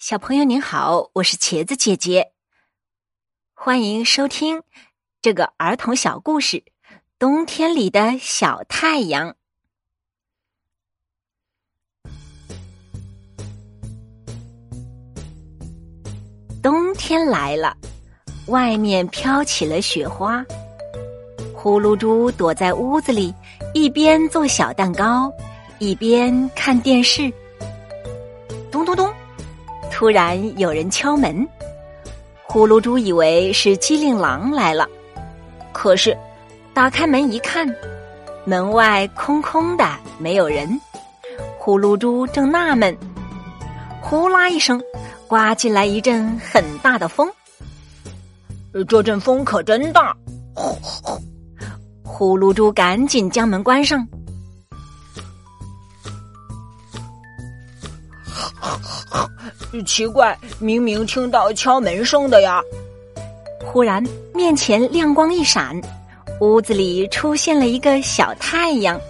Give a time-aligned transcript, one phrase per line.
[0.00, 2.32] 小朋友您好，我是茄子姐姐，
[3.52, 4.62] 欢迎收听
[5.20, 6.56] 这个儿童小故事
[7.18, 9.36] 《冬天里的小太阳》。
[16.62, 17.76] 冬天来了，
[18.46, 20.42] 外面飘起了雪花。
[21.54, 23.34] 呼噜猪躲在屋子里，
[23.74, 25.30] 一边做小蛋糕，
[25.78, 27.30] 一边看电视。
[28.72, 29.19] 咚咚咚。
[30.00, 31.46] 突然有人敲门，
[32.44, 34.88] 呼噜猪以为是机灵狼来了，
[35.72, 36.16] 可是
[36.72, 37.68] 打开门一看，
[38.46, 39.84] 门外空空的，
[40.16, 40.66] 没有人。
[41.58, 42.96] 呼噜猪正纳闷，
[44.00, 44.80] 呼啦一声，
[45.28, 47.30] 刮进来一阵很大的风。
[48.88, 50.16] 这阵风可真大！
[50.54, 51.20] 呼呼，
[52.02, 54.08] 呼噜猪赶紧将门关上。
[59.84, 62.60] 奇怪，明明听到敲门声的呀！
[63.64, 64.02] 忽然，
[64.34, 65.80] 面前亮光一闪，
[66.40, 69.00] 屋子里出现了一个小太阳，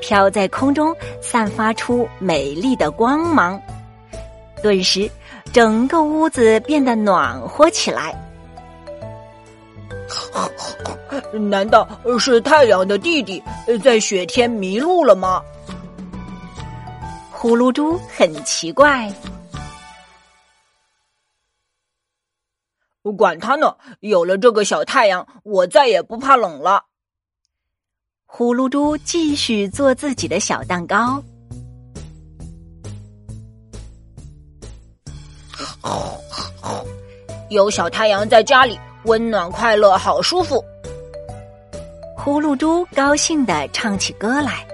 [0.00, 3.60] 飘在空中，散发出美丽的光芒。
[4.62, 5.10] 顿时，
[5.52, 8.14] 整个屋子变得暖和起来。
[11.32, 11.86] 难道
[12.18, 13.42] 是太阳的弟弟
[13.82, 15.42] 在雪天迷路了吗？
[17.30, 19.12] 呼噜猪很奇怪。
[23.12, 23.76] 管他呢！
[24.00, 26.84] 有了这个小太阳，我再也不怕冷了。
[28.26, 31.22] 呼噜猪继续做自己的小蛋糕。
[37.48, 40.62] 有小太阳在家里，温暖快乐，好舒服。
[42.16, 44.64] 呼噜猪高兴的唱起歌来。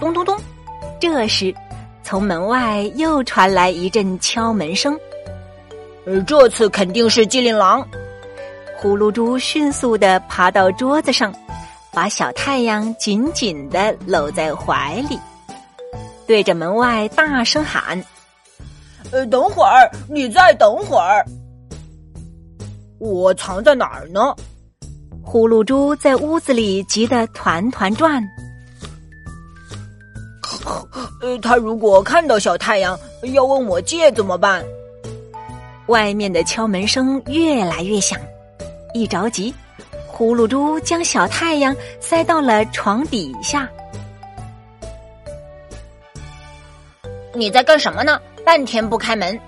[0.00, 0.36] 咚咚咚！
[0.98, 1.54] 这时，
[2.02, 4.98] 从门外又传来一阵敲门声。
[6.06, 7.86] 呃，这次肯定是机灵狼。
[8.78, 11.34] 呼噜猪迅速的爬到桌子上，
[11.92, 15.18] 把小太阳紧紧的搂在怀里，
[16.26, 18.02] 对着门外大声喊
[19.12, 21.22] ：“呃，等会儿，你再等会儿。
[22.98, 24.34] 我藏在哪儿呢？”
[25.22, 28.26] 呼噜猪在屋子里急得团团转。
[31.20, 32.98] 呃，他如果看到小太阳，
[33.34, 34.64] 要问我借怎么办？
[35.90, 38.16] 外面的敲门声越来越响，
[38.94, 39.52] 一着急，
[40.06, 43.68] 呼噜猪将小太阳塞到了床底下。
[47.34, 48.20] 你在干什么呢？
[48.44, 49.38] 半天不开门。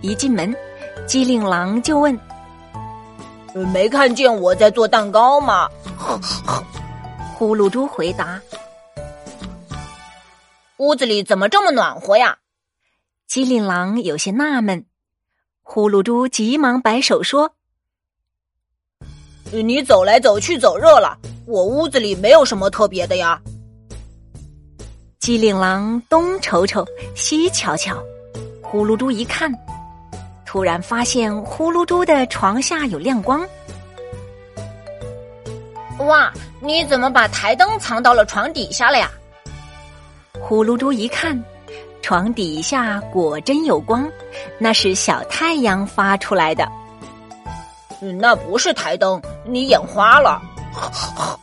[0.00, 0.52] 一进门，
[1.06, 2.18] 机灵狼就问
[3.72, 5.68] ：“没看见我在做蛋糕吗？”
[7.38, 8.42] 呼噜猪回答
[10.78, 12.38] ：“屋子里怎么这么暖和呀？”
[13.28, 14.84] 机灵狼有些纳闷。
[15.70, 17.52] 呼噜猪急忙摆手说
[19.52, 21.14] ：“你走来走去走热了，
[21.46, 23.38] 我屋子里没有什么特别的呀。”
[25.20, 28.02] 机灵狼东瞅瞅，西瞧瞧，
[28.62, 29.52] 呼噜猪一看，
[30.46, 33.46] 突然发现呼噜猪的床下有亮光。
[35.98, 39.10] 哇，你怎么把台灯藏到了床底下了呀？
[40.40, 41.38] 呼噜猪一看。
[42.02, 44.08] 床底下果真有光，
[44.58, 46.66] 那是小太阳发出来的。
[48.18, 50.40] 那不是台灯，你眼花了。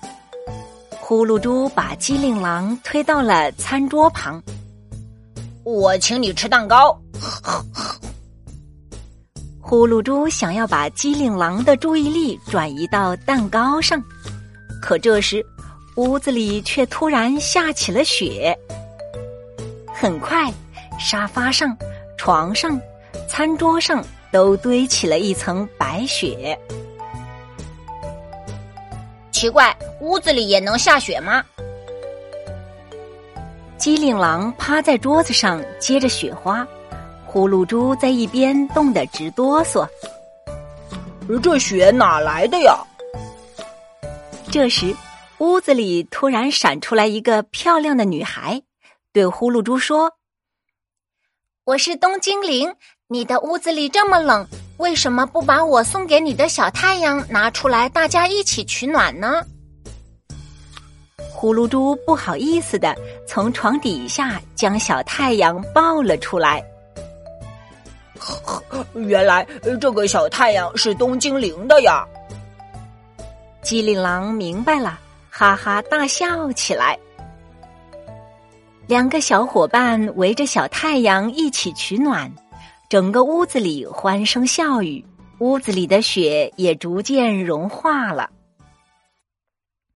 [0.99, 4.41] 呼噜猪把机灵狼推到了餐桌旁，
[5.63, 6.99] 我请你吃蛋糕。
[9.61, 14.01] 呼噜猪想要把机灵狼的注意力转移到蛋糕上，
[14.81, 15.45] 可这时
[15.95, 18.57] 屋子里却突然下起了雪。
[20.05, 20.53] 很快，
[20.99, 21.75] 沙发上、
[22.15, 22.79] 床上、
[23.27, 26.55] 餐桌上都堆起了一层白雪。
[29.31, 31.43] 奇怪，屋子里也能下雪吗？
[33.79, 36.63] 机灵狼趴在桌子上接着雪花，
[37.25, 39.87] 呼噜猪在一边冻得直哆嗦。
[41.41, 42.77] 这雪哪来的呀？
[44.51, 44.95] 这时，
[45.39, 48.61] 屋子里突然闪出来一个漂亮的女孩。
[49.15, 50.11] 对呼噜猪说
[51.63, 52.75] ：“我是冬精灵，
[53.07, 54.45] 你的屋子里这么冷，
[54.75, 59.41] 为什么不把我送给你的小太阳拿出来，大家一起取暖呢？”
[61.31, 62.93] 呼噜猪不好意思的
[63.25, 66.61] 从床底下将小太阳抱了出来。
[68.95, 69.47] 原来
[69.79, 72.05] 这个小太阳是冬精灵的呀！
[73.61, 76.99] 机灵狼明白了，哈哈大笑起来。
[78.87, 82.31] 两个小伙伴围着小太阳一起取暖，
[82.87, 85.03] 整个屋子里欢声笑语，
[85.39, 88.29] 屋子里的雪也逐渐融化了。